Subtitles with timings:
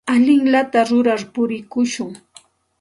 [0.13, 2.11] Allinllata rurar purikushun.